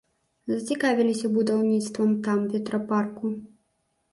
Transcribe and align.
Зацікавіліся 0.51 1.31
будаўніцтвам 1.35 2.15
там 2.29 2.39
ветрапарку. 2.55 3.25